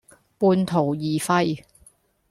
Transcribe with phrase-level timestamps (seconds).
[0.39, 1.63] 半途而廢